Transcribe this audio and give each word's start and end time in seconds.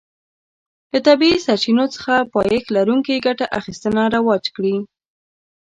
له 0.91 0.99
طبیعي 1.07 1.39
سرچینو 1.45 1.85
څخه 1.95 2.13
پایښت 2.35 2.67
لرونکې 2.77 3.23
ګټه 3.27 3.45
اخیستنه 3.59 4.01
رواج 4.15 4.43
کړي. 4.55 4.75